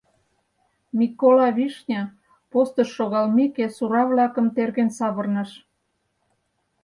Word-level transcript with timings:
Микола 0.97 1.49
Вишня, 1.57 2.01
постыш 2.51 2.89
шогалмеке, 2.97 3.65
сура-влакым 3.75 4.47
терген 4.55 4.89
савырныш. 4.97 5.51